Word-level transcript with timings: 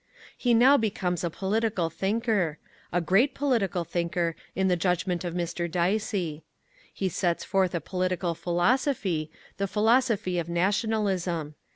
He 0.35 0.55
now 0.55 0.77
becomes 0.77 1.23
a 1.23 1.29
political 1.29 1.91
thinker 1.91 2.57
a 2.91 2.99
great 3.01 3.35
political 3.35 3.83
thinker, 3.83 4.35
in 4.55 4.67
the 4.67 4.75
judgment 4.75 5.23
of 5.23 5.35
Mr. 5.35 5.69
Dicey. 5.69 6.43
He 6.91 7.07
sets 7.07 7.43
forth 7.43 7.75
a 7.75 7.81
political 7.81 8.33
philosophy 8.33 9.29
the 9.57 9.67
philosophy 9.67 10.39
of 10.39 10.49
Nationalism. 10.49 11.53